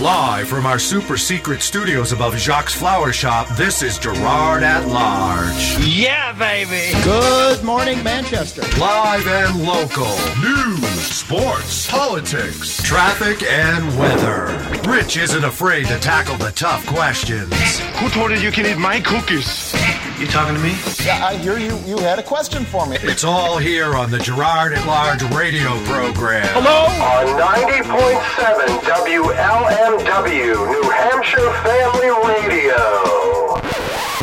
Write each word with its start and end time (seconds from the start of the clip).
Live 0.00 0.48
from 0.48 0.64
our 0.64 0.78
super 0.78 1.18
secret 1.18 1.60
studios 1.60 2.12
above 2.12 2.34
Jacques 2.38 2.70
Flower 2.70 3.12
Shop, 3.12 3.46
this 3.58 3.82
is 3.82 3.98
Gerard 3.98 4.62
at 4.62 4.86
Large. 4.88 5.76
Yeah, 5.86 6.32
baby. 6.32 6.98
Good 7.04 7.62
morning, 7.62 8.02
Manchester. 8.02 8.62
Live 8.80 9.26
and 9.26 9.62
local. 9.62 10.08
News, 10.40 11.02
sports, 11.02 11.90
politics, 11.90 12.82
traffic, 12.82 13.42
and 13.42 13.98
weather. 13.98 14.46
Rich 14.90 15.18
isn't 15.18 15.44
afraid 15.44 15.86
to 15.88 15.98
tackle 15.98 16.38
the 16.38 16.52
tough 16.52 16.86
questions. 16.86 17.52
Who 17.98 18.08
told 18.08 18.30
you 18.30 18.38
you 18.38 18.50
can 18.50 18.64
eat 18.64 18.78
my 18.78 19.02
cookies? 19.02 19.74
You 20.20 20.26
talking 20.26 20.54
to 20.54 20.60
me? 20.60 20.76
Yeah, 21.02 21.24
I 21.24 21.36
hear 21.36 21.56
you. 21.56 21.78
You 21.86 21.96
had 21.96 22.18
a 22.18 22.22
question 22.22 22.66
for 22.66 22.86
me. 22.86 22.98
It's 23.00 23.24
all 23.24 23.56
here 23.56 23.94
on 23.96 24.10
the 24.10 24.18
Gerard 24.18 24.74
at 24.74 24.86
Large 24.86 25.22
radio 25.34 25.70
program. 25.84 26.46
Hello? 26.52 26.84
On 27.00 27.24
90.7 27.40 28.80
WLMW, 28.82 30.72
New 30.72 30.90
Hampshire 30.90 31.50
Family 31.64 32.10
Radio. 32.28 32.76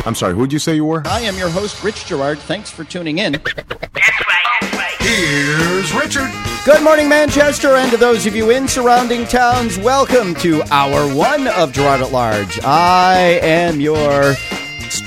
I'm 0.06 0.14
sorry, 0.14 0.34
who'd 0.34 0.52
you 0.52 0.60
say 0.60 0.76
you 0.76 0.84
were? 0.84 1.02
I 1.04 1.22
am 1.22 1.36
your 1.36 1.50
host, 1.50 1.82
Rich 1.82 2.06
Gerard. 2.06 2.38
Thanks 2.38 2.70
for 2.70 2.84
tuning 2.84 3.18
in. 3.18 3.32
That's 3.32 3.58
right. 3.58 4.94
Here's 5.00 5.92
Richard. 5.94 6.30
Good 6.64 6.84
morning, 6.84 7.08
Manchester, 7.08 7.74
and 7.74 7.90
to 7.90 7.96
those 7.96 8.24
of 8.24 8.36
you 8.36 8.50
in 8.50 8.68
surrounding 8.68 9.26
towns, 9.26 9.76
welcome 9.78 10.36
to 10.36 10.62
hour 10.72 11.12
one 11.12 11.48
of 11.48 11.72
Gerard 11.72 12.02
at 12.02 12.12
Large. 12.12 12.60
I 12.62 13.40
am 13.42 13.80
your 13.80 14.36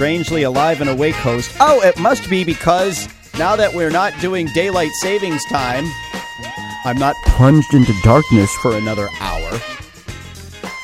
strangely 0.01 0.41
alive 0.41 0.81
and 0.81 0.89
awake 0.89 1.13
host. 1.13 1.55
Oh, 1.59 1.79
it 1.83 1.99
must 1.99 2.27
be 2.27 2.43
because 2.43 3.07
now 3.37 3.55
that 3.55 3.71
we're 3.71 3.91
not 3.91 4.19
doing 4.19 4.47
daylight 4.47 4.89
savings 4.93 5.45
time, 5.45 5.85
I'm 6.83 6.97
not 6.97 7.15
plunged 7.27 7.71
into 7.75 7.93
darkness 8.01 8.51
for 8.63 8.75
another 8.75 9.07
hour. 9.19 9.51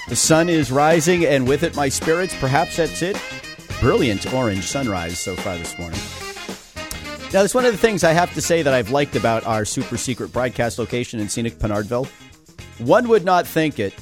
The 0.08 0.16
sun 0.16 0.50
is 0.50 0.72
rising, 0.72 1.26
and 1.26 1.48
with 1.48 1.64
it, 1.64 1.76
my 1.76 1.90
spirits. 1.90 2.36
Perhaps 2.36 2.78
that's 2.78 3.02
it. 3.02 3.20
Brilliant 3.80 4.32
orange 4.36 4.66
sunrise 4.66 5.18
so 5.18 5.36
far 5.36 5.58
this 5.58 5.76
morning. 5.80 6.00
Now, 7.34 7.42
that's 7.42 7.56
one 7.56 7.66
of 7.66 7.72
the 7.72 7.80
things 7.80 8.04
I 8.04 8.14
have 8.14 8.32
to 8.36 8.42
say 8.42 8.62
that 8.62 8.76
I've 8.76 8.92
liked 8.92 9.16
about 9.16 9.48
our 9.48 9.66
super 9.66 9.98
secret 9.98 10.32
broadcast 10.32 10.78
location 10.78 11.20
in 11.20 11.28
scenic 11.28 11.58
Pinardville. 11.58 12.06
One 12.78 13.08
would 13.08 13.26
not 13.26 13.48
think 13.48 13.80
it, 13.80 13.96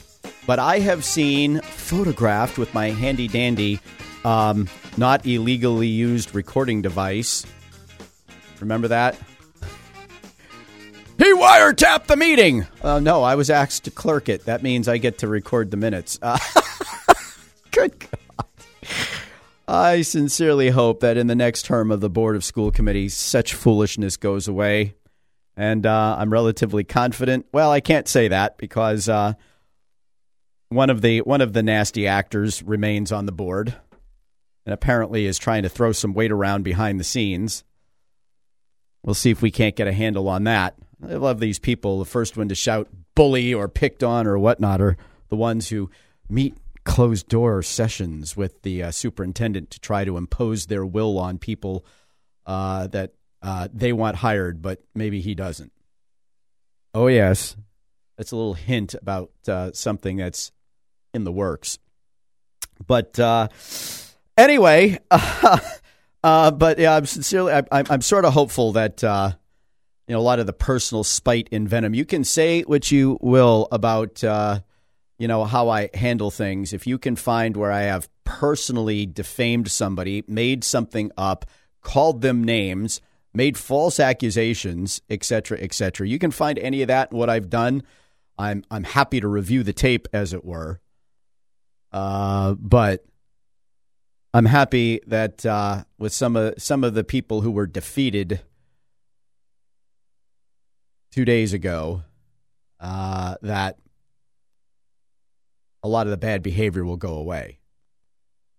but 0.46 0.60
I 0.60 0.80
have 0.80 1.06
seen 1.06 1.62
photographed 1.62 2.58
with 2.58 2.74
my 2.74 2.90
handy 2.90 3.30
dandy, 3.30 3.80
um, 4.26 4.68
not 4.98 5.26
illegally 5.26 5.88
used 5.88 6.34
recording 6.34 6.82
device. 6.82 7.46
Remember 8.60 8.88
that? 8.88 9.18
He 11.18 11.34
wiretapped 11.34 12.08
the 12.08 12.18
meeting. 12.18 12.66
Uh, 12.82 13.00
no, 13.00 13.24
I 13.24 13.36
was 13.36 13.50
asked 13.50 13.86
to 13.86 13.92
clerk 13.92 14.28
it. 14.28 14.46
That 14.46 14.64
means 14.64 14.88
I 14.88 14.98
get 14.98 15.20
to 15.20 15.28
record 15.28 15.72
the 15.72 15.78
minutes. 15.78 16.20
Uh, 16.22 16.38
good 17.72 17.98
God. 18.00 18.56
I 19.68 20.02
sincerely 20.02 20.70
hope 20.70 21.00
that 21.00 21.18
in 21.18 21.28
the 21.28 21.36
next 21.36 21.64
term 21.66 21.92
of 21.92 22.02
the 22.02 22.10
Board 22.10 22.36
of 22.36 22.44
School 22.44 22.72
Committee, 22.72 23.10
such 23.10 23.54
foolishness 23.54 24.18
goes 24.18 24.48
away. 24.48 24.96
And 25.56 25.86
uh, 25.86 26.18
I'm 26.20 26.32
relatively 26.32 26.84
confident. 26.84 27.46
Well, 27.54 27.72
I 27.72 27.80
can't 27.80 28.08
say 28.08 28.28
that 28.28 28.58
because 28.58 29.08
uh, 29.08 29.34
one 30.70 30.90
of 30.90 31.02
the 31.02 31.22
one 31.22 31.42
of 31.42 31.54
the 31.54 31.64
nasty 31.64 32.08
actors 32.08 32.62
remains 32.62 33.12
on 33.12 33.26
the 33.26 33.32
board, 33.32 33.74
and 34.66 34.74
apparently 34.74 35.26
is 35.26 35.38
trying 35.38 35.64
to 35.64 35.70
throw 35.70 35.92
some 35.92 36.14
weight 36.14 36.32
around 36.32 36.64
behind 36.64 37.00
the 37.00 37.04
scenes. 37.04 37.64
We'll 39.04 39.14
see 39.14 39.32
if 39.32 39.42
we 39.42 39.52
can't 39.52 39.76
get 39.76 39.88
a 39.88 39.94
handle 39.94 40.28
on 40.28 40.46
that. 40.46 40.76
I 41.08 41.16
love 41.16 41.40
these 41.40 41.60
people. 41.60 42.00
The 42.00 42.06
first 42.06 42.38
one 42.38 42.50
to 42.50 42.56
shout 42.56 42.88
bully 43.14 43.54
or 43.54 43.68
picked 43.68 44.04
on 44.04 44.26
or 44.28 44.40
whatnot 44.40 44.82
are 44.82 44.98
the 45.30 45.36
ones 45.36 45.70
who 45.70 45.90
meet 46.30 46.58
closed 46.84 47.28
door 47.28 47.62
sessions 47.62 48.36
with 48.36 48.62
the 48.64 48.84
uh, 48.84 48.92
superintendent 48.92 49.72
to 49.72 49.80
try 49.80 50.06
to 50.06 50.18
impose 50.18 50.66
their 50.66 50.86
will 50.86 51.18
on 51.18 51.38
people 51.38 51.86
uh, 52.46 52.88
that 52.88 53.14
uh, 53.42 53.68
they 53.74 53.94
want 53.94 54.18
hired, 54.18 54.62
but 54.62 54.82
maybe 54.94 55.22
he 55.22 55.36
doesn't. 55.36 55.72
Oh, 56.94 57.08
yes. 57.08 57.56
That's 58.18 58.32
a 58.32 58.36
little 58.36 58.54
hint 58.54 58.96
about 58.96 59.32
uh, 59.48 59.72
something 59.74 60.18
that's 60.18 60.52
in 61.14 61.26
the 61.26 61.32
works. 61.32 61.78
But 62.86 63.20
uh, 63.20 63.50
anyway, 64.38 65.00
uh, 66.24 66.52
but 66.52 66.80
yeah, 66.80 66.96
I'm 66.96 67.06
sincerely, 67.06 67.54
I, 67.54 67.64
I'm, 67.72 67.86
I'm 67.90 68.02
sort 68.02 68.26
of 68.26 68.34
hopeful 68.34 68.74
that 68.74 69.04
you 70.08 70.14
know 70.14 70.20
a 70.20 70.22
lot 70.22 70.40
of 70.40 70.46
the 70.46 70.54
personal 70.54 71.04
spite 71.04 71.50
and 71.52 71.68
venom. 71.68 71.94
You 71.94 72.06
can 72.06 72.24
say 72.24 72.62
what 72.64 72.92
you 72.92 73.18
will 73.22 73.68
about 73.72 74.24
uh, 74.24 74.60
you 75.18 75.28
know 75.28 75.46
how 75.46 75.70
I 75.70 75.90
handle 75.94 76.32
things. 76.32 76.74
If 76.74 76.86
you 76.86 76.98
can 76.98 77.16
find 77.16 77.58
where 77.58 77.72
I 77.72 77.84
have 77.84 78.10
personally 78.24 79.06
defamed 79.06 79.72
somebody, 79.72 80.24
made 80.28 80.64
something 80.64 81.12
up, 81.18 81.46
called 81.82 82.22
them 82.22 82.44
names, 82.44 83.02
made 83.34 83.58
false 83.58 84.00
accusations, 84.00 85.02
etc., 85.10 85.60
etc., 85.60 86.08
you 86.08 86.20
can 86.20 86.32
find 86.32 86.60
any 86.60 86.82
of 86.82 86.88
that 86.88 87.12
what 87.12 87.30
I've 87.30 87.50
done. 87.50 87.84
I'm 88.38 88.64
I'm 88.70 88.84
happy 88.84 89.20
to 89.22 89.28
review 89.28 89.64
the 89.64 89.74
tape, 89.74 90.08
as 90.14 90.34
it 90.34 90.44
were. 90.44 90.82
Uh, 91.92 92.56
but 92.56 93.06
I'm 94.36 94.44
happy 94.46 95.00
that 95.08 95.46
uh, 95.46 95.86
with 95.98 96.12
some 96.12 96.36
of 96.36 96.56
some 96.58 96.84
of 96.84 96.94
the 96.94 97.06
people 97.06 97.40
who 97.40 97.52
were 97.52 97.66
defeated 97.66 98.42
two 101.14 101.24
days 101.24 101.54
ago 101.54 102.04
uh, 102.82 103.36
that 103.42 103.78
a 105.84 105.88
lot 105.88 106.06
of 106.06 106.12
the 106.12 106.18
bad 106.18 106.44
behavior 106.44 106.84
will 106.84 106.98
go 106.98 107.14
away. 107.14 107.60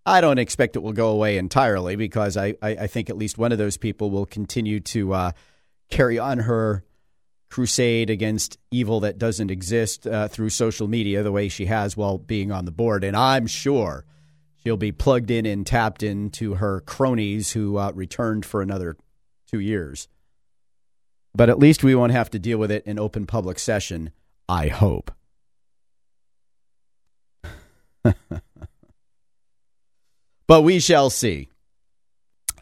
I 0.07 0.23
don't 0.23 0.39
expect 0.39 0.77
it 0.77 0.83
will 0.83 0.95
go 0.95 1.11
away 1.11 1.37
entirely 1.37 1.95
because 1.95 2.39
I, 2.39 2.55
I, 2.63 2.71
I 2.71 2.87
think 2.87 3.11
at 3.11 3.19
least 3.19 3.37
one 3.37 3.53
of 3.53 3.59
those 3.59 3.77
people 3.77 4.11
will 4.11 4.25
continue 4.25 4.81
to 4.81 5.13
uh, 5.13 5.33
carry 5.91 6.19
on 6.19 6.39
her 6.39 6.85
crusade 7.51 8.09
against 8.09 8.57
evil 8.71 9.01
that 9.01 9.19
doesn't 9.19 9.51
exist 9.51 10.07
uh, 10.07 10.29
through 10.29 10.49
social 10.49 10.89
media 10.89 11.23
the 11.23 11.33
way 11.33 11.51
she 11.51 11.67
has 11.67 11.99
while 11.99 12.17
being 12.17 12.51
on 12.51 12.65
the 12.65 12.73
board. 12.73 13.05
And 13.05 13.15
I'm 13.15 13.47
sure 13.47 14.07
she'll 14.67 14.77
be 14.77 14.91
plugged 14.91 15.31
in 15.31 15.47
and 15.47 15.65
tapped 15.65 16.03
into 16.03 16.55
her 16.55 16.81
cronies 16.81 17.53
who 17.53 17.79
uh, 17.79 17.93
returned 17.95 18.45
for 18.45 18.61
another 18.61 18.97
two 19.49 19.61
years. 19.61 20.09
But 21.37 21.49
at 21.49 21.61
least 21.61 21.85
we 21.85 21.95
won't 21.95 22.11
have 22.11 22.31
to 22.31 22.41
deal 22.41 22.59
with 22.59 22.73
it 22.73 22.85
in 22.85 22.99
open 22.99 23.27
public 23.27 23.61
session, 23.61 24.11
I 24.49 24.67
hope. 24.67 25.13
but 30.49 30.63
we 30.63 30.81
shall 30.81 31.11
see. 31.11 31.49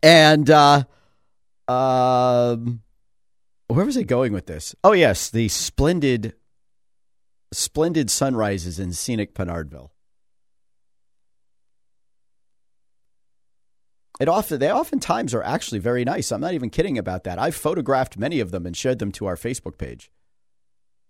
And 0.03 0.51
uh, 0.51 0.85
um, 1.69 2.83
where 3.69 3.87
was 3.87 3.97
I 3.97 4.03
going 4.03 4.35
with 4.35 4.45
this? 4.45 4.75
Oh, 4.85 4.93
yes, 4.93 5.31
the 5.31 5.49
splendid, 5.49 6.35
splendid 7.51 8.11
sunrises 8.11 8.79
in 8.79 8.93
scenic 8.93 9.35
Pinardville. 9.35 9.89
It 14.25 14.29
often 14.29 14.59
they 14.59 14.73
oftentimes 14.73 15.35
are 15.35 15.43
actually 15.43 15.81
very 15.81 16.03
nice. 16.03 16.33
I'm 16.33 16.41
not 16.41 16.55
even 16.55 16.71
kidding 16.71 16.97
about 16.97 17.25
that. 17.25 17.39
I've 17.39 17.55
photographed 17.55 18.17
many 18.17 18.41
of 18.41 18.53
them 18.53 18.65
and 18.65 18.75
shared 18.75 18.99
them 18.99 19.13
to 19.13 19.27
our 19.27 19.37
Facebook 19.37 19.77
page. 19.77 20.11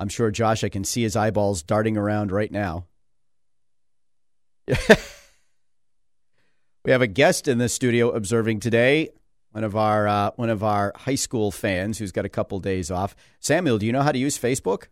I'm 0.00 0.08
sure 0.08 0.32
Josh, 0.32 0.64
I 0.64 0.68
can 0.68 0.82
see 0.82 1.02
his 1.02 1.14
eyeballs 1.14 1.62
darting 1.62 1.96
around 1.96 2.32
right 2.32 2.50
now. 2.50 2.86
we 4.66 4.74
have 6.88 7.02
a 7.02 7.06
guest 7.06 7.46
in 7.46 7.58
the 7.58 7.68
studio 7.68 8.10
observing 8.10 8.58
today. 8.58 9.10
One 9.52 9.62
of 9.62 9.76
our 9.76 10.08
uh, 10.08 10.30
one 10.34 10.50
of 10.50 10.64
our 10.64 10.92
high 10.96 11.14
school 11.14 11.52
fans 11.52 11.98
who's 11.98 12.10
got 12.10 12.24
a 12.24 12.28
couple 12.28 12.58
days 12.58 12.90
off. 12.90 13.14
Samuel, 13.38 13.78
do 13.78 13.86
you 13.86 13.92
know 13.92 14.02
how 14.02 14.10
to 14.10 14.18
use 14.18 14.36
Facebook? 14.36 14.86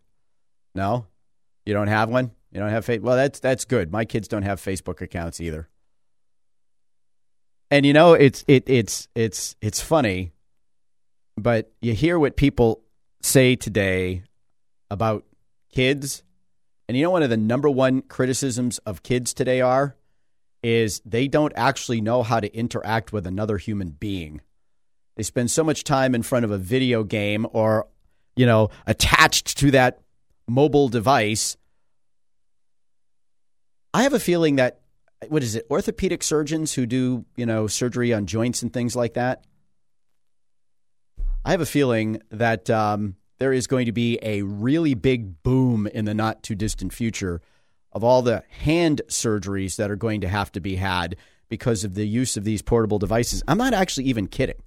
No, 0.73 1.07
you 1.65 1.73
don't 1.73 1.89
have 1.89 2.07
one. 2.07 2.31
You 2.53 2.61
don't 2.61 2.69
have 2.69 2.85
Facebook. 2.85 3.01
Well, 3.01 3.17
that's 3.17 3.41
that's 3.41 3.65
good. 3.65 3.91
My 3.91 4.05
kids 4.05 4.29
don't 4.29 4.43
have 4.43 4.61
Facebook 4.61 5.01
accounts 5.01 5.41
either. 5.41 5.67
And 7.73 7.87
you 7.87 7.93
know, 7.93 8.13
it's 8.13 8.45
it 8.47 8.65
it's 8.67 9.07
it's 9.15 9.55
it's 9.59 9.81
funny, 9.81 10.31
but 11.35 11.71
you 11.81 11.95
hear 11.95 12.19
what 12.19 12.35
people 12.35 12.83
say 13.19 13.55
today 13.55 14.21
about 14.91 15.25
kids, 15.73 16.21
and 16.87 16.95
you 16.95 17.01
know 17.01 17.09
one 17.09 17.23
of 17.23 17.31
the 17.31 17.35
number 17.35 17.71
one 17.71 18.03
criticisms 18.03 18.77
of 18.85 19.01
kids 19.01 19.33
today 19.33 19.59
are 19.59 19.95
is 20.61 21.01
they 21.03 21.27
don't 21.27 21.51
actually 21.55 21.99
know 21.99 22.21
how 22.21 22.39
to 22.39 22.55
interact 22.55 23.11
with 23.11 23.25
another 23.25 23.57
human 23.57 23.89
being. 23.89 24.41
They 25.17 25.23
spend 25.23 25.49
so 25.49 25.63
much 25.63 25.83
time 25.83 26.13
in 26.13 26.21
front 26.21 26.45
of 26.45 26.51
a 26.51 26.59
video 26.59 27.03
game 27.03 27.47
or 27.53 27.87
you 28.35 28.45
know, 28.45 28.69
attached 28.85 29.57
to 29.57 29.71
that 29.71 29.99
mobile 30.47 30.89
device. 30.89 31.57
I 33.95 34.03
have 34.03 34.13
a 34.13 34.19
feeling 34.19 34.57
that 34.57 34.82
what 35.29 35.43
is 35.43 35.55
it 35.55 35.65
orthopedic 35.69 36.23
surgeons 36.23 36.73
who 36.73 36.85
do 36.85 37.25
you 37.35 37.45
know 37.45 37.67
surgery 37.67 38.13
on 38.13 38.25
joints 38.25 38.61
and 38.61 38.73
things 38.73 38.95
like 38.95 39.13
that 39.13 39.43
i 41.45 41.51
have 41.51 41.61
a 41.61 41.65
feeling 41.65 42.21
that 42.29 42.69
um, 42.69 43.15
there 43.39 43.53
is 43.53 43.67
going 43.67 43.85
to 43.85 43.91
be 43.91 44.19
a 44.21 44.41
really 44.41 44.93
big 44.93 45.41
boom 45.43 45.87
in 45.87 46.05
the 46.05 46.13
not 46.13 46.43
too 46.43 46.55
distant 46.55 46.93
future 46.93 47.41
of 47.91 48.03
all 48.03 48.21
the 48.21 48.43
hand 48.49 49.01
surgeries 49.07 49.75
that 49.77 49.91
are 49.91 49.95
going 49.95 50.21
to 50.21 50.27
have 50.27 50.51
to 50.51 50.59
be 50.59 50.75
had 50.75 51.15
because 51.49 51.83
of 51.83 51.93
the 51.93 52.07
use 52.07 52.35
of 52.35 52.43
these 52.43 52.61
portable 52.61 52.97
devices. 52.97 53.43
I'm 53.47 53.57
not 53.57 53.73
actually 53.73 54.05
even 54.05 54.27
kidding. 54.27 54.61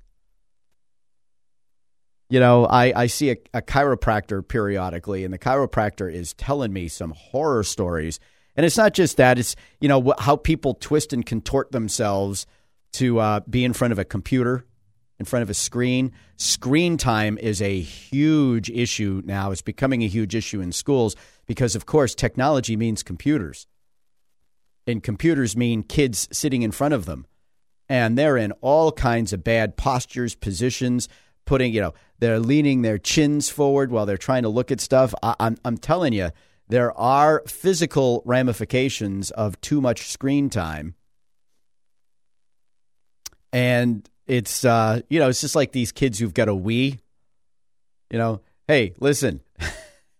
You 2.29 2.41
know, 2.41 2.67
I, 2.67 2.93
I 2.95 3.07
see 3.07 3.31
a, 3.31 3.37
a 3.55 3.63
chiropractor 3.63 4.47
periodically, 4.47 5.25
and 5.25 5.33
the 5.33 5.39
chiropractor 5.39 6.13
is 6.13 6.35
telling 6.35 6.73
me 6.73 6.89
some 6.89 7.13
horror 7.13 7.63
stories. 7.65 8.19
And 8.57 8.65
it's 8.65 8.77
not 8.77 8.95
just 8.95 9.19
that, 9.19 9.39
it's, 9.39 9.55
you 9.81 9.89
know, 9.89 10.15
how 10.19 10.37
people 10.37 10.75
twist 10.75 11.13
and 11.13 11.25
contort 11.25 11.73
themselves 11.73 12.47
to 12.95 13.19
uh, 13.19 13.41
be 13.41 13.65
in 13.65 13.75
front 13.75 13.93
of 13.93 13.99
a 13.99 14.05
computer, 14.05 14.65
in 15.19 15.27
front 15.27 15.43
of 15.43 15.51
a 15.51 15.55
screen. 15.55 16.13
Screen 16.37 16.97
time 16.97 17.37
is 17.39 17.61
a 17.61 17.81
huge 17.81 18.71
issue 18.71 19.23
now. 19.25 19.51
It's 19.51 19.63
becoming 19.63 20.03
a 20.03 20.09
huge 20.09 20.35
issue 20.35 20.61
in 20.61 20.73
schools 20.73 21.15
because, 21.47 21.77
of 21.77 21.85
course, 21.85 22.15
technology 22.15 22.77
means 22.77 23.03
computers. 23.03 23.67
And 24.87 25.03
computers 25.03 25.57
mean 25.57 25.83
kids 25.83 26.29
sitting 26.33 26.63
in 26.63 26.73
front 26.73 26.95
of 26.95 27.05
them. 27.05 27.27
And 27.89 28.17
they're 28.17 28.37
in 28.37 28.53
all 28.63 28.91
kinds 28.91 29.33
of 29.33 29.45
bad 29.45 29.77
postures, 29.77 30.35
positions, 30.35 31.09
putting, 31.45 31.73
you 31.73 31.81
know, 31.81 31.95
they're 32.19 32.41
leaning 32.41 32.83
their 32.83 32.99
chins 32.99 33.49
forward 33.49 33.91
while 33.91 34.07
they're 34.07 34.17
trying 34.17 34.43
to 34.43 34.49
look 34.49 34.73
at 34.73 34.81
stuff. 34.81 35.15
I, 35.23 35.35
I'm, 35.39 35.57
I'm 35.65 35.77
telling 35.77 36.13
you, 36.13 36.31
there 36.69 36.97
are 36.99 37.43
physical 37.47 38.23
ramifications 38.25 39.31
of 39.31 39.61
too 39.61 39.81
much 39.81 40.11
screen 40.11 40.51
time. 40.51 40.95
And 43.53 44.09
it's, 44.27 44.65
uh, 44.65 45.01
you 45.09 45.19
know, 45.19 45.29
it's 45.29 45.41
just 45.41 45.57
like 45.57 45.73
these 45.73 45.93
kids 45.93 46.19
who've 46.19 46.35
got 46.35 46.49
a 46.49 46.55
Wii. 46.55 46.99
You 48.11 48.19
know, 48.19 48.41
hey, 48.69 48.95
listen, 49.01 49.41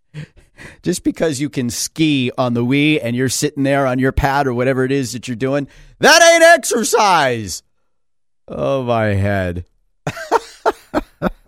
just 0.83 1.05
because 1.05 1.41
you 1.41 1.51
can 1.51 1.71
ski 1.71 2.31
on 2.39 2.55
the 2.55 2.65
Wii 2.65 3.01
and 3.03 3.15
you're 3.15 3.29
sitting 3.29 3.63
there 3.63 3.87
on 3.87 3.99
your 3.99 4.13
pad 4.13 4.47
or 4.47 4.55
whatever 4.55 4.85
it 4.85 4.93
is 4.93 5.13
that 5.13 5.29
you're 5.29 5.37
doing, 5.37 5.69
that 5.99 6.23
ain't 6.23 6.43
exercise. 6.43 7.63
Oh, 8.49 8.85
my 8.85 9.07
head. 9.07 9.65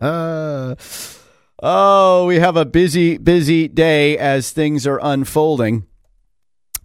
oh, 1.60 2.26
we 2.26 2.38
have 2.38 2.56
a 2.56 2.64
busy, 2.64 3.18
busy 3.18 3.68
day 3.68 4.16
as 4.18 4.50
things 4.50 4.86
are 4.86 5.00
unfolding. 5.02 5.86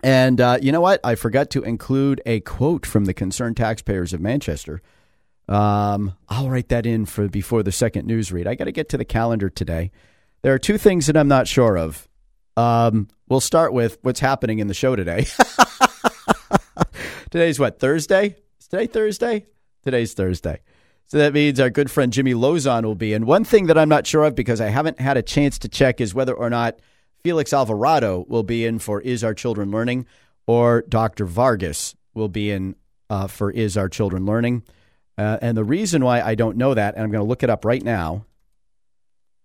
And 0.02 0.42
uh, 0.42 0.58
you 0.62 0.72
know 0.72 0.82
what? 0.82 1.00
I 1.04 1.16
forgot 1.16 1.50
to 1.52 1.64
include 1.64 2.22
a 2.26 2.42
quote 2.42 2.86
from 2.86 3.06
the 3.06 3.14
Concerned 3.14 3.58
Taxpayers 3.58 4.14
of 4.14 4.20
Manchester. 4.20 4.82
Um, 5.48 6.16
I'll 6.30 6.50
write 6.50 6.70
that 6.70 6.86
in 6.86 7.06
for 7.06 7.28
before 7.28 7.64
the 7.64 7.72
second 7.72 8.06
news 8.06 8.32
read. 8.32 8.48
I 8.48 8.56
got 8.56 8.66
to 8.66 8.72
get 8.72 8.90
to 8.90 8.98
the 8.98 9.06
calendar 9.06 9.50
today. 9.50 9.92
There 10.42 10.54
are 10.54 10.60
two 10.60 10.78
things 10.78 11.08
that 11.08 11.16
I'm 11.16 11.28
not 11.28 11.48
sure 11.48 11.78
of. 11.78 12.08
Um, 12.58 13.08
we'll 13.30 13.40
start 13.40 13.74
with 13.74 13.98
what's 14.02 14.20
happening 14.20 14.60
in 14.60 14.68
the 14.68 14.74
show 14.74 14.96
today. 14.96 15.26
Today's 17.32 17.60
what 17.60 17.80
Thursday? 17.80 18.36
Is 18.60 18.68
today 18.68 18.88
Thursday? 18.88 19.46
Today's 19.84 20.14
Thursday. 20.14 20.60
So 21.08 21.18
that 21.20 21.34
means 21.34 21.60
our 21.60 21.70
good 21.70 21.92
friend 21.92 22.12
Jimmy 22.12 22.34
Lozon 22.34 22.84
will 22.84 22.96
be 22.96 23.14
And 23.14 23.26
One 23.26 23.44
thing 23.44 23.68
that 23.68 23.78
I'm 23.78 23.90
not 23.90 24.08
sure 24.08 24.24
of 24.24 24.36
because 24.36 24.60
I 24.60 24.70
haven't 24.70 25.00
had 25.00 25.18
a 25.18 25.22
chance 25.22 25.60
to 25.60 25.68
check 25.68 26.02
is 26.02 26.14
whether 26.14 26.34
or 26.34 26.50
not 26.50 26.80
Felix 27.24 27.54
Alvarado 27.54 28.26
will 28.28 28.44
be 28.44 28.66
in 28.66 28.80
for 28.80 29.00
Is 29.02 29.24
Our 29.24 29.34
Children 29.34 29.72
Learning 29.72 30.06
or 30.48 30.84
Dr. 30.90 31.26
Vargas 31.26 31.96
will 32.14 32.30
be 32.30 32.52
in 32.52 32.76
uh, 33.10 33.28
for 33.28 33.52
Is 33.52 33.78
Our 33.78 33.90
Children 33.90 34.26
Learning. 34.26 34.64
Uh, 35.18 35.38
and 35.42 35.56
the 35.56 35.64
reason 35.64 36.04
why 36.04 36.22
I 36.22 36.36
don't 36.36 36.58
know 36.58 36.74
that, 36.74 36.96
and 36.96 37.04
I'm 37.04 37.12
going 37.12 37.24
to 37.24 37.28
look 37.28 37.44
it 37.44 37.50
up 37.50 37.66
right 37.66 37.84
now, 37.84 38.26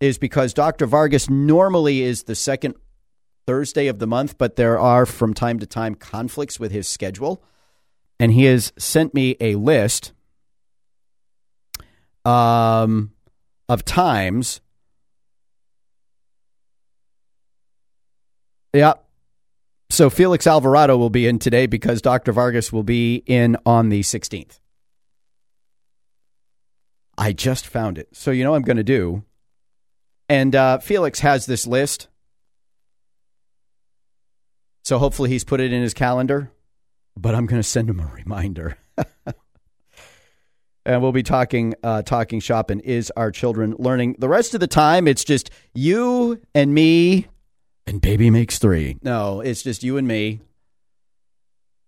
is 0.00 0.18
because 0.18 0.54
Dr. 0.54 0.86
Vargas 0.86 1.28
normally 1.28 2.02
is 2.02 2.24
the 2.24 2.34
second 2.34 2.74
Thursday 3.46 3.86
of 3.86 3.98
the 3.98 4.06
month, 4.06 4.38
but 4.38 4.56
there 4.56 4.78
are 4.78 5.06
from 5.06 5.34
time 5.34 5.58
to 5.58 5.66
time 5.66 5.94
conflicts 5.94 6.58
with 6.58 6.72
his 6.72 6.88
schedule. 6.88 7.42
And 8.20 8.32
he 8.32 8.44
has 8.44 8.72
sent 8.76 9.14
me 9.14 9.36
a 9.40 9.54
list 9.54 10.12
um, 12.28 13.12
of 13.68 13.84
times. 13.84 14.60
Yeah. 18.74 18.94
So 19.90 20.10
Felix 20.10 20.46
Alvarado 20.46 20.98
will 20.98 21.10
be 21.10 21.26
in 21.26 21.38
today 21.38 21.66
because 21.66 22.02
Dr. 22.02 22.32
Vargas 22.32 22.70
will 22.70 22.82
be 22.82 23.22
in 23.26 23.56
on 23.64 23.88
the 23.88 24.00
16th. 24.00 24.60
I 27.16 27.32
just 27.32 27.66
found 27.66 27.96
it. 27.96 28.08
So 28.12 28.30
you 28.30 28.44
know 28.44 28.54
I'm 28.54 28.62
going 28.62 28.76
to 28.76 28.84
do? 28.84 29.24
And 30.28 30.54
uh, 30.54 30.78
Felix 30.78 31.20
has 31.20 31.46
this 31.46 31.66
list. 31.66 32.08
So 34.84 34.98
hopefully 34.98 35.30
he's 35.30 35.44
put 35.44 35.60
it 35.60 35.72
in 35.72 35.82
his 35.82 35.94
calendar. 35.94 36.52
But 37.16 37.34
I'm 37.34 37.46
going 37.46 37.60
to 37.60 37.68
send 37.68 37.88
him 37.88 37.98
a 37.98 38.06
reminder. 38.06 38.76
and 40.88 41.02
we'll 41.02 41.12
be 41.12 41.22
talking 41.22 41.74
uh, 41.82 42.02
talking 42.02 42.40
shop 42.40 42.70
and 42.70 42.80
is 42.80 43.12
our 43.16 43.30
children 43.30 43.76
learning. 43.78 44.16
The 44.18 44.28
rest 44.28 44.54
of 44.54 44.60
the 44.60 44.66
time 44.66 45.06
it's 45.06 45.22
just 45.22 45.50
you 45.74 46.40
and 46.54 46.74
me. 46.74 47.26
And 47.86 48.00
baby 48.00 48.30
makes 48.30 48.58
three. 48.58 48.96
No 49.02 49.40
it's 49.40 49.62
just 49.62 49.84
you 49.84 49.98
and 49.98 50.08
me 50.08 50.40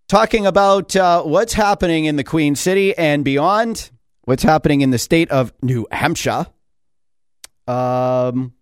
talking 0.06 0.46
about 0.46 0.94
uh, 0.94 1.22
what's 1.22 1.54
happening 1.54 2.04
in 2.04 2.16
the 2.16 2.24
queen 2.24 2.54
city 2.54 2.96
and 2.96 3.24
beyond. 3.24 3.90
What's 4.24 4.42
happening 4.42 4.82
in 4.82 4.90
the 4.90 4.98
state 4.98 5.30
of 5.30 5.52
new 5.62 5.86
hampshire. 5.90 6.46
Um, 7.66 8.52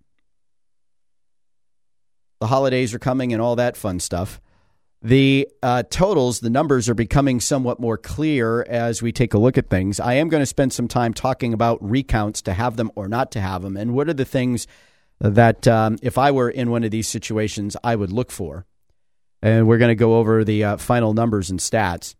the 2.40 2.46
holidays 2.46 2.94
are 2.94 2.98
coming 2.98 3.32
and 3.32 3.42
all 3.42 3.56
that 3.56 3.76
fun 3.76 3.98
stuff 3.98 4.40
the 5.00 5.48
uh, 5.62 5.84
totals, 5.90 6.40
the 6.40 6.50
numbers 6.50 6.88
are 6.88 6.94
becoming 6.94 7.40
somewhat 7.40 7.78
more 7.78 7.96
clear 7.96 8.62
as 8.62 9.00
we 9.00 9.12
take 9.12 9.34
a 9.34 9.38
look 9.38 9.56
at 9.56 9.70
things. 9.70 10.00
I 10.00 10.14
am 10.14 10.28
going 10.28 10.42
to 10.42 10.46
spend 10.46 10.72
some 10.72 10.88
time 10.88 11.14
talking 11.14 11.54
about 11.54 11.78
recounts 11.80 12.42
to 12.42 12.52
have 12.52 12.76
them 12.76 12.90
or 12.96 13.08
not 13.08 13.30
to 13.32 13.40
have 13.40 13.62
them, 13.62 13.76
and 13.76 13.94
what 13.94 14.08
are 14.08 14.14
the 14.14 14.24
things 14.24 14.66
that, 15.20 15.66
um, 15.66 15.98
if 16.02 16.18
I 16.18 16.30
were 16.30 16.50
in 16.50 16.70
one 16.70 16.84
of 16.84 16.90
these 16.90 17.08
situations, 17.08 17.76
I 17.82 17.96
would 17.96 18.12
look 18.12 18.30
for. 18.30 18.66
And 19.40 19.68
we're 19.68 19.78
going 19.78 19.90
to 19.90 19.94
go 19.94 20.16
over 20.16 20.42
the 20.42 20.64
uh, 20.64 20.76
final 20.78 21.14
numbers 21.14 21.50
and 21.50 21.60
stats. 21.60 22.16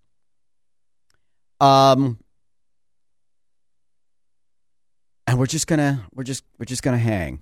Um, 1.60 2.18
and 5.28 5.38
we're 5.38 5.46
just 5.46 5.66
gonna 5.66 6.06
we're 6.14 6.24
just 6.24 6.42
we're 6.58 6.64
just 6.64 6.82
gonna 6.82 6.96
hang. 6.96 7.40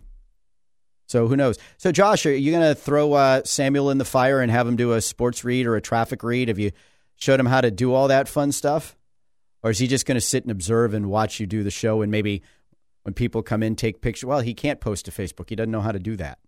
So 1.06 1.28
who 1.28 1.36
knows? 1.36 1.56
So 1.78 1.92
Josh, 1.92 2.26
are 2.26 2.34
you 2.34 2.50
going 2.50 2.68
to 2.68 2.74
throw 2.74 3.12
uh, 3.12 3.42
Samuel 3.44 3.90
in 3.90 3.98
the 3.98 4.04
fire 4.04 4.40
and 4.40 4.50
have 4.50 4.66
him 4.66 4.76
do 4.76 4.92
a 4.92 5.00
sports 5.00 5.44
read 5.44 5.66
or 5.66 5.76
a 5.76 5.80
traffic 5.80 6.22
read? 6.22 6.48
Have 6.48 6.58
you 6.58 6.72
showed 7.16 7.40
him 7.40 7.46
how 7.46 7.60
to 7.60 7.70
do 7.70 7.94
all 7.94 8.08
that 8.08 8.28
fun 8.28 8.52
stuff, 8.52 8.96
or 9.62 9.70
is 9.70 9.78
he 9.78 9.86
just 9.86 10.04
going 10.04 10.16
to 10.16 10.20
sit 10.20 10.42
and 10.42 10.50
observe 10.50 10.94
and 10.94 11.08
watch 11.08 11.40
you 11.40 11.46
do 11.46 11.62
the 11.62 11.70
show 11.70 12.02
and 12.02 12.10
maybe 12.10 12.42
when 13.02 13.14
people 13.14 13.42
come 13.42 13.62
in 13.62 13.76
take 13.76 14.00
pictures? 14.00 14.26
Well, 14.26 14.40
he 14.40 14.52
can't 14.52 14.80
post 14.80 15.04
to 15.06 15.10
Facebook. 15.10 15.48
He 15.48 15.56
doesn't 15.56 15.70
know 15.70 15.80
how 15.80 15.92
to 15.92 15.98
do 15.98 16.16
that. 16.16 16.38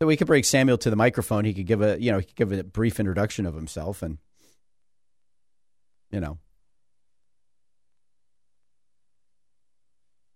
So 0.00 0.06
we 0.06 0.16
could 0.16 0.26
bring 0.26 0.42
Samuel 0.42 0.78
to 0.78 0.90
the 0.90 0.96
microphone. 0.96 1.44
He 1.44 1.54
could 1.54 1.66
give 1.66 1.80
a 1.82 2.00
you 2.00 2.10
know 2.10 2.18
he 2.18 2.24
could 2.24 2.36
give 2.36 2.52
a 2.52 2.64
brief 2.64 2.98
introduction 2.98 3.46
of 3.46 3.54
himself 3.54 4.02
and 4.02 4.18
you 6.10 6.20
know 6.20 6.38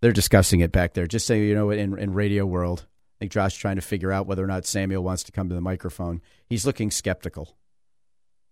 They're 0.01 0.13
discussing 0.13 0.61
it 0.61 0.73
back 0.73 0.95
there. 0.95 1.07
Just 1.07 1.27
so 1.27 1.35
you 1.35 1.55
know, 1.55 1.71
in 1.71 1.99
in 1.99 2.15
radio 2.15 2.47
world, 2.47 2.87
I 3.17 3.19
think 3.21 3.33
Josh 3.33 3.57
trying 3.57 3.77
to 3.77 3.83
figure 3.83 4.13
out 4.13 4.27
whether 4.27 4.45
or 4.45 4.47
not 4.47 4.67
Samuel 4.67 5.03
wants 5.03 5.25
to 5.25 5.33
come 5.33 5.49
to 5.49 5.55
the 5.55 5.61
microphone. 5.61 6.23
He's 6.47 6.65
looking 6.65 6.91
skeptical. 6.91 7.57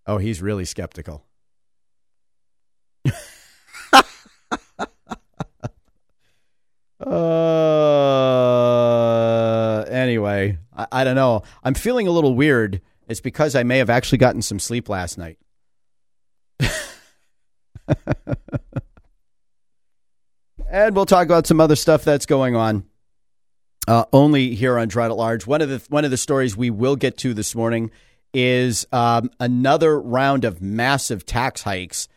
Oh, 0.07 0.19
he's 0.19 0.43
really 0.43 0.65
skeptical. 0.65 1.25
uh, 7.01 7.05
anyway, 9.89 10.59
I, 10.77 10.87
I 10.91 11.05
don't 11.05 11.15
know. 11.15 11.43
I'm 11.63 11.75
feeling 11.75 12.09
a 12.09 12.13
little 12.13 12.35
weird. 12.35 12.81
It's 13.09 13.21
because 13.21 13.55
I 13.55 13.63
may 13.63 13.79
have 13.79 13.91
actually 13.91 14.19
gotten 14.19 14.43
some 14.43 14.59
sleep 14.59 14.89
last 14.89 15.17
night. 15.17 15.39
And 20.77 20.95
we'll 20.95 21.07
talk 21.07 21.25
about 21.25 21.47
some 21.47 21.59
other 21.59 21.75
stuff 21.75 22.05
that's 22.05 22.27
going 22.27 22.55
on. 22.55 22.85
Uh, 23.89 24.05
only 24.13 24.55
here 24.55 24.79
on 24.79 24.91
Gerard 24.91 25.11
at 25.11 25.17
Large. 25.17 25.47
One 25.47 25.63
of 25.63 25.71
the 25.71 25.83
one 25.89 26.05
of 26.05 26.11
the 26.11 26.19
stories 26.19 26.55
we 26.55 26.69
will 26.69 26.97
get 26.97 27.17
to 27.19 27.33
this 27.33 27.55
morning 27.55 27.91
is 28.35 28.87
um, 28.93 29.31
another 29.41 29.99
round 29.99 30.45
of 30.45 30.61
massive 30.61 31.25
tax 31.25 31.63
hikes. 31.63 32.09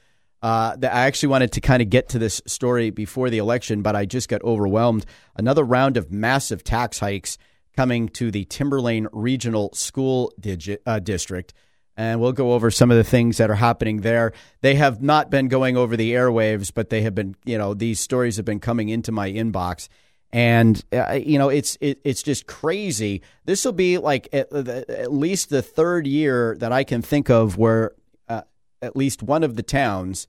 Uh, 0.42 0.76
that 0.76 0.94
I 0.94 1.06
actually 1.06 1.30
wanted 1.30 1.54
to 1.54 1.62
kind 1.62 1.82
of 1.82 1.90
get 1.90 2.10
to 2.10 2.20
this 2.20 2.42
story 2.46 2.90
before 2.90 3.30
the 3.30 3.38
election, 3.38 3.82
but 3.82 3.96
I 3.96 4.06
just 4.06 4.28
got 4.28 4.42
overwhelmed. 4.42 5.06
Another 5.38 5.64
round 5.64 5.96
of 5.96 6.12
massive 6.12 6.62
tax 6.62 7.00
hikes 7.00 7.38
coming 7.78 8.10
to 8.10 8.30
the 8.30 8.44
Timberlane 8.44 9.08
Regional 9.14 9.74
School 9.74 10.34
Digi- 10.38 10.80
uh, 10.86 11.00
District 11.00 11.54
and 12.00 12.22
we'll 12.22 12.32
go 12.32 12.54
over 12.54 12.72
some 12.72 12.92
of 12.92 12.98
the 12.98 13.04
things 13.04 13.36
that 13.38 13.50
are 13.50 13.56
happening 13.56 13.98
there. 13.98 14.32
They 14.62 14.76
have 14.76 15.02
not 15.02 15.30
been 15.30 15.50
going 15.50 15.76
over 15.76 15.98
the 15.98 16.14
airwaves, 16.14 16.72
but 16.74 16.90
they 16.90 17.02
have 17.02 17.14
been, 17.14 17.36
you 17.44 17.58
know, 17.58 17.74
these 17.74 18.00
stories 18.00 18.38
have 18.38 18.46
been 18.46 18.62
coming 18.62 18.88
into 18.88 19.12
my 19.12 19.30
inbox. 19.30 19.90
And 20.32 20.82
uh, 20.94 21.20
you 21.22 21.38
know, 21.38 21.50
it's 21.50 21.78
it, 21.82 22.00
it's 22.06 22.24
just 22.24 22.48
crazy. 22.48 23.22
This 23.44 23.66
will 23.66 23.74
be 23.74 23.98
like 23.98 24.30
at, 24.32 24.54
at, 24.54 25.12
least 25.12 25.50
the 25.50 25.62
third 25.62 26.08
year 26.08 26.56
that 26.60 26.72
I 26.72 26.86
can 26.86 27.02
think 27.02 27.30
of 27.30 27.58
where 27.58 27.92
uh, 28.30 28.44
at 28.82 28.96
least 28.96 29.22
one 29.22 29.44
of 29.44 29.58
the 29.58 29.64
towns 29.64 30.26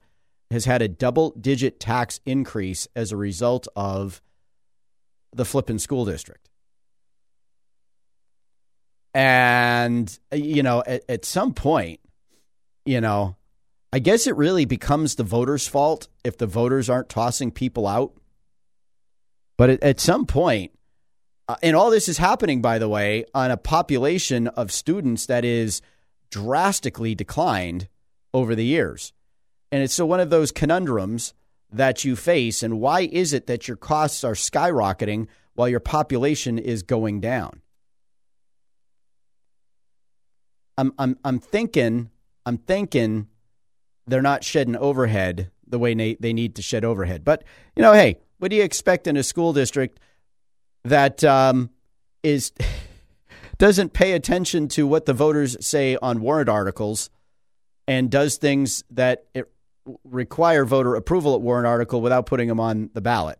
has 0.49 0.65
had 0.65 0.81
a 0.81 0.89
double 0.89 1.29
digit 1.39 1.79
tax 1.79 2.19
increase 2.25 2.85
as 2.97 3.13
a 3.13 3.17
result 3.17 3.69
of 3.77 4.21
the 5.31 5.45
flippin' 5.45 5.79
school 5.79 6.03
district. 6.03 6.40
And 9.13 10.17
you 10.31 10.63
know, 10.63 10.83
at, 10.85 11.03
at 11.09 11.25
some 11.25 11.53
point, 11.53 11.99
you 12.85 13.01
know, 13.01 13.35
I 13.93 13.99
guess 13.99 14.25
it 14.27 14.35
really 14.35 14.65
becomes 14.65 15.15
the 15.15 15.23
voters' 15.23 15.67
fault 15.67 16.07
if 16.23 16.37
the 16.37 16.47
voters 16.47 16.89
aren't 16.89 17.09
tossing 17.09 17.51
people 17.51 17.87
out. 17.87 18.13
But 19.57 19.69
at, 19.69 19.83
at 19.83 19.99
some 19.99 20.25
point, 20.25 20.71
uh, 21.47 21.55
and 21.61 21.75
all 21.75 21.91
this 21.91 22.07
is 22.07 22.17
happening, 22.17 22.61
by 22.61 22.79
the 22.79 22.87
way, 22.87 23.25
on 23.33 23.51
a 23.51 23.57
population 23.57 24.47
of 24.47 24.71
students 24.71 25.25
that 25.25 25.43
is 25.43 25.81
drastically 26.29 27.13
declined 27.13 27.89
over 28.33 28.55
the 28.55 28.65
years. 28.65 29.11
And 29.71 29.83
it's 29.83 29.93
so 29.93 30.05
one 30.05 30.19
of 30.19 30.29
those 30.29 30.51
conundrums 30.51 31.33
that 31.71 32.03
you 32.03 32.15
face. 32.15 32.63
And 32.63 32.79
why 32.79 33.01
is 33.01 33.33
it 33.33 33.47
that 33.47 33.67
your 33.67 33.77
costs 33.77 34.23
are 34.23 34.33
skyrocketing 34.33 35.27
while 35.53 35.69
your 35.69 35.79
population 35.79 36.57
is 36.57 36.83
going 36.83 37.19
down? 37.19 37.61
I'm, 40.81 40.93
I'm, 40.97 41.17
I'm 41.23 41.39
thinking, 41.39 42.09
I'm 42.43 42.57
thinking 42.57 43.27
they're 44.07 44.23
not 44.23 44.43
shedding 44.43 44.75
overhead 44.75 45.51
the 45.67 45.77
way 45.77 45.93
they, 45.93 46.15
they 46.15 46.33
need 46.33 46.55
to 46.55 46.63
shed 46.63 46.83
overhead. 46.83 47.23
But, 47.23 47.43
you 47.75 47.83
know, 47.83 47.93
hey, 47.93 48.17
what 48.39 48.49
do 48.49 48.57
you 48.57 48.63
expect 48.63 49.05
in 49.05 49.15
a 49.15 49.21
school 49.21 49.53
district 49.53 49.99
that 50.83 51.23
um, 51.23 51.69
is 52.23 52.51
doesn't 53.59 53.93
pay 53.93 54.13
attention 54.13 54.67
to 54.69 54.87
what 54.87 55.05
the 55.05 55.13
voters 55.13 55.55
say 55.63 55.97
on 56.01 56.19
warrant 56.19 56.49
articles 56.49 57.11
and 57.87 58.09
does 58.09 58.37
things 58.37 58.83
that 58.89 59.25
require 60.03 60.65
voter 60.65 60.95
approval 60.95 61.35
at 61.35 61.41
warrant 61.41 61.67
article 61.67 62.01
without 62.01 62.25
putting 62.25 62.47
them 62.47 62.59
on 62.59 62.89
the 62.95 63.01
ballot? 63.01 63.37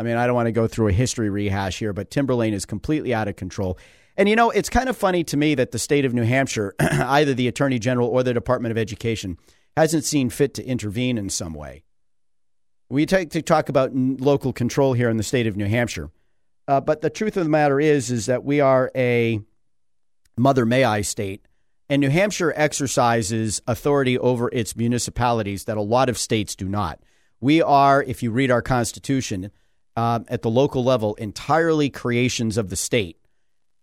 I 0.00 0.04
mean, 0.04 0.16
I 0.16 0.26
don't 0.26 0.34
want 0.34 0.46
to 0.46 0.52
go 0.52 0.66
through 0.66 0.88
a 0.88 0.92
history 0.92 1.28
rehash 1.28 1.78
here, 1.78 1.92
but 1.92 2.10
Timberlane 2.10 2.54
is 2.54 2.64
completely 2.64 3.12
out 3.12 3.28
of 3.28 3.36
control. 3.36 3.76
And 4.16 4.28
you 4.28 4.36
know, 4.36 4.50
it's 4.50 4.68
kind 4.68 4.88
of 4.88 4.96
funny 4.96 5.24
to 5.24 5.36
me 5.36 5.54
that 5.54 5.70
the 5.70 5.78
state 5.78 6.04
of 6.04 6.12
New 6.12 6.24
Hampshire, 6.24 6.74
either 6.80 7.34
the 7.34 7.48
Attorney 7.48 7.78
General 7.78 8.08
or 8.08 8.22
the 8.22 8.34
Department 8.34 8.70
of 8.70 8.78
Education, 8.78 9.38
hasn't 9.76 10.04
seen 10.04 10.28
fit 10.28 10.54
to 10.54 10.64
intervene 10.64 11.16
in 11.16 11.30
some 11.30 11.54
way. 11.54 11.82
We 12.90 13.06
take 13.06 13.30
to 13.30 13.40
talk 13.40 13.70
about 13.70 13.94
local 13.94 14.52
control 14.52 14.92
here 14.92 15.08
in 15.08 15.16
the 15.16 15.22
state 15.22 15.46
of 15.46 15.56
New 15.56 15.66
Hampshire, 15.66 16.10
uh, 16.68 16.80
but 16.80 17.00
the 17.00 17.08
truth 17.08 17.36
of 17.38 17.44
the 17.44 17.50
matter 17.50 17.80
is, 17.80 18.10
is 18.10 18.26
that 18.26 18.44
we 18.44 18.60
are 18.60 18.90
a 18.94 19.40
mother 20.36 20.66
may 20.66 20.84
I 20.84 21.00
state, 21.00 21.46
and 21.88 22.00
New 22.00 22.10
Hampshire 22.10 22.52
exercises 22.54 23.62
authority 23.66 24.18
over 24.18 24.50
its 24.52 24.76
municipalities 24.76 25.64
that 25.64 25.76
a 25.76 25.82
lot 25.82 26.08
of 26.08 26.18
states 26.18 26.54
do 26.54 26.68
not. 26.68 27.00
We 27.40 27.60
are, 27.62 28.02
if 28.02 28.22
you 28.22 28.30
read 28.30 28.50
our 28.50 28.62
Constitution, 28.62 29.50
uh, 29.96 30.20
at 30.28 30.42
the 30.42 30.50
local 30.50 30.84
level, 30.84 31.14
entirely 31.16 31.90
creations 31.90 32.56
of 32.56 32.70
the 32.70 32.76
state. 32.76 33.18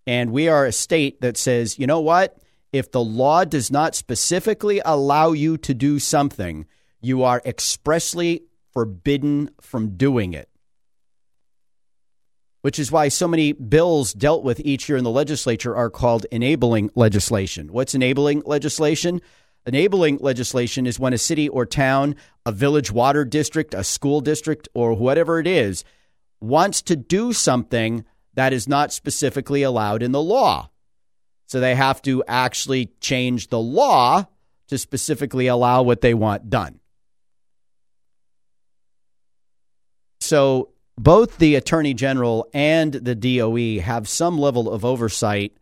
And 0.10 0.32
we 0.32 0.48
are 0.48 0.66
a 0.66 0.72
state 0.72 1.22
that 1.22 1.38
says, 1.38 1.78
you 1.78 1.86
know 1.86 2.02
what? 2.02 2.36
if 2.72 2.92
the 2.92 3.04
law 3.04 3.44
does 3.46 3.72
not 3.72 3.96
specifically 3.96 4.82
allow 4.86 5.32
you 5.32 5.58
to 5.58 5.74
do 5.74 6.00
something, 6.00 6.66
you 7.02 7.24
are 7.24 7.42
expressly 7.46 8.44
forbidden 8.72 9.50
from 9.60 9.98
doing 9.98 10.34
it. 10.34 10.50
Which 12.62 12.78
is 12.78 12.92
why 12.92 13.08
so 13.08 13.28
many 13.28 13.54
bills 13.54 14.14
dealt 14.14 14.44
with 14.44 14.60
each 14.60 14.90
year 14.90 14.98
in 14.98 15.04
the 15.04 15.10
legislature 15.10 15.76
are 15.76 15.90
called 15.90 16.26
enabling 16.32 16.92
legislation. 16.94 17.72
What's 17.72 17.96
enabling 17.96 18.44
legislation? 18.46 19.22
Enabling 19.66 20.18
legislation 20.18 20.86
is 20.86 21.00
when 21.00 21.14
a 21.14 21.18
city 21.18 21.48
or 21.48 21.66
town, 21.66 22.16
a 22.46 22.52
village 22.52 22.92
water 22.92 23.24
district, 23.24 23.74
a 23.74 23.84
school 23.84 24.20
district, 24.20 24.68
or 24.74 24.94
whatever 24.94 25.40
it 25.40 25.48
is, 25.48 25.84
wants 26.42 26.82
to 26.84 26.96
do 26.96 27.32
something 27.34 28.04
that 28.40 28.54
is 28.54 28.70
not 28.70 28.94
specifically 28.94 29.64
allowed 29.64 30.02
in 30.02 30.14
the 30.14 30.22
law. 30.22 30.70
So 31.48 31.60
they 31.60 31.76
have 31.76 32.02
to 32.04 32.24
actually 32.26 32.86
change 33.02 33.50
the 33.50 33.60
law 33.60 34.28
to 34.70 34.78
specifically 34.78 35.48
allow 35.48 35.82
what 35.84 36.00
they 36.00 36.14
want 36.14 36.50
done. 36.50 36.80
So 40.22 40.70
both 40.98 41.38
the 41.38 41.56
Attorney 41.56 41.94
General 41.94 42.48
and 42.54 42.94
the 42.94 43.14
DOE 43.14 43.82
have 43.82 44.08
some 44.08 44.38
level 44.38 44.72
of 44.72 44.86
oversight 44.86 45.58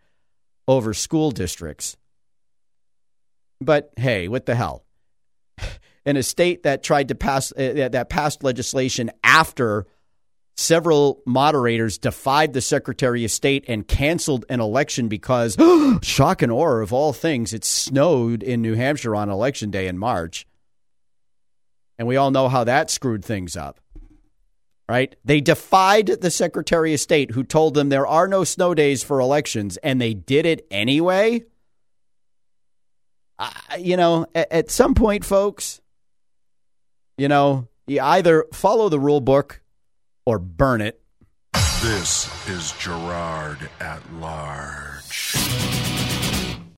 over 0.67 0.93
school 0.93 1.31
districts. 1.31 1.97
But 3.59 3.91
hey, 3.97 4.27
what 4.27 4.45
the 4.45 4.53
hell? 4.53 4.85
In 6.05 6.15
a 6.15 6.21
state 6.21 6.61
that 6.61 6.83
tried 6.83 7.07
to 7.07 7.15
pass 7.15 7.51
uh, 7.53 7.89
that 7.89 8.09
passed 8.09 8.43
legislation 8.43 9.09
after 9.23 9.87
several 10.57 11.21
moderators 11.25 11.97
defied 11.97 12.53
the 12.53 12.61
Secretary 12.61 13.23
of 13.23 13.31
State 13.31 13.65
and 13.67 13.87
canceled 13.87 14.43
an 14.49 14.59
election 14.59 15.07
because, 15.07 15.55
shock 16.01 16.41
and 16.41 16.51
horror 16.51 16.81
of 16.81 16.91
all 16.91 17.13
things, 17.13 17.53
it 17.53 17.63
snowed 17.63 18.43
in 18.43 18.61
New 18.61 18.73
Hampshire 18.73 19.15
on 19.15 19.29
election 19.29 19.71
day 19.71 19.87
in 19.87 19.97
March. 19.97 20.45
And 21.97 22.07
we 22.07 22.17
all 22.17 22.31
know 22.31 22.49
how 22.49 22.63
that 22.65 22.89
screwed 22.89 23.23
things 23.23 23.55
up. 23.55 23.79
Right? 24.89 25.15
They 25.25 25.41
defied 25.41 26.07
the 26.07 26.31
Secretary 26.31 26.93
of 26.93 26.99
State 26.99 27.31
who 27.31 27.43
told 27.43 27.73
them 27.73 27.89
there 27.89 28.07
are 28.07 28.27
no 28.27 28.43
snow 28.43 28.73
days 28.73 29.03
for 29.03 29.19
elections, 29.19 29.77
and 29.77 29.99
they 29.99 30.13
did 30.13 30.45
it 30.45 30.65
anyway. 30.71 31.43
Uh, 33.37 33.51
you 33.77 33.97
know, 33.97 34.25
at, 34.33 34.51
at 34.51 34.71
some 34.71 34.95
point, 34.95 35.25
folks, 35.25 35.81
you 37.17 37.27
know, 37.27 37.67
you 37.85 37.99
either 37.99 38.45
follow 38.53 38.87
the 38.87 38.99
rule 38.99 39.19
book 39.19 39.61
or 40.27 40.37
burn 40.37 40.81
it. 40.81 40.99
This 41.81 42.27
is 42.49 42.73
Gerard 42.73 43.69
at 43.79 44.01
Large. 44.15 45.76